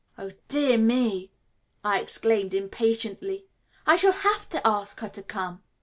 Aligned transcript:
"Oh, 0.17 0.31
dear 0.47 0.79
me," 0.79 1.29
I 1.83 1.99
exclaimed 2.01 2.55
impatiently, 2.55 3.45
"I 3.85 3.97
shall 3.97 4.13
have 4.13 4.49
to 4.49 4.67
ask 4.67 4.99
her 5.01 5.09
to 5.09 5.21
come!" 5.21 5.61